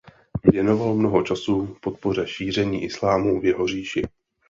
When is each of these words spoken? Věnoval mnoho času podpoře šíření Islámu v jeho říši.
Věnoval 0.51 0.93
mnoho 0.93 1.21
času 1.23 1.75
podpoře 1.81 2.27
šíření 2.27 2.83
Islámu 2.83 3.39
v 3.41 3.45
jeho 3.45 3.67
říši. 3.67 4.01